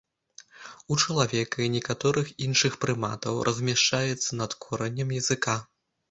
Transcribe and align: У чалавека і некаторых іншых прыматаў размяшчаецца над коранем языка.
У 0.93 0.95
чалавека 1.01 1.57
і 1.65 1.67
некаторых 1.73 2.31
іншых 2.45 2.77
прыматаў 2.85 3.35
размяшчаецца 3.49 4.39
над 4.41 4.51
коранем 4.65 5.13
языка. 5.19 5.55